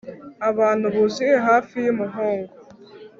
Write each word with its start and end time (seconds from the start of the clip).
abantu 0.49 0.85
buzuye 0.95 1.35
hafi 1.47 1.75
y'umuhungu 1.85 2.53